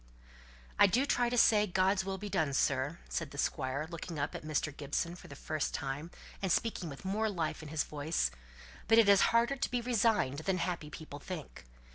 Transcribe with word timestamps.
"I 0.79 0.87
do 0.87 1.05
try 1.05 1.29
to 1.29 1.37
say, 1.37 1.67
God's 1.67 2.03
will 2.03 2.17
be 2.17 2.27
done, 2.27 2.53
sir," 2.53 2.97
said 3.07 3.29
the 3.29 3.37
Squire, 3.37 3.85
looking 3.87 4.17
up 4.17 4.33
at 4.33 4.41
Mr. 4.41 4.75
Gibson 4.75 5.13
for 5.13 5.27
the 5.27 5.35
first 5.35 5.75
time, 5.75 6.09
and 6.41 6.51
speaking 6.51 6.89
with 6.89 7.05
more 7.05 7.29
life 7.29 7.61
in 7.61 7.69
his 7.69 7.83
voice; 7.83 8.31
"but 8.87 8.97
it's 8.97 9.21
harder 9.21 9.57
to 9.57 9.69
be 9.69 9.79
resigned 9.79 10.39
than 10.39 10.57
happy 10.57 10.89
people 10.89 11.19
think." 11.19 11.65